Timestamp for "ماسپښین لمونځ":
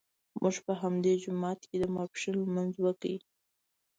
1.95-2.73